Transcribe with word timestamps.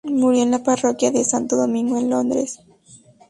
Murió 0.03 0.41
en 0.41 0.49
la 0.49 0.63
Parroquia 0.63 1.11
de 1.11 1.23
Santo 1.23 1.55
Domingo 1.57 1.95
en 1.95 2.09
Londres. 2.09 2.57